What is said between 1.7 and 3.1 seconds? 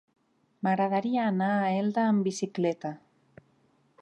Elda amb bicicleta.